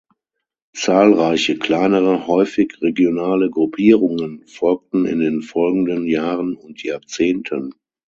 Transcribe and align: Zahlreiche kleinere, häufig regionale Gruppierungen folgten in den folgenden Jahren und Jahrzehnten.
Zahlreiche 0.73 1.59
kleinere, 1.59 2.25
häufig 2.25 2.73
regionale 2.81 3.51
Gruppierungen 3.51 4.47
folgten 4.47 5.05
in 5.05 5.19
den 5.19 5.43
folgenden 5.43 6.07
Jahren 6.07 6.55
und 6.55 6.81
Jahrzehnten. 6.81 7.75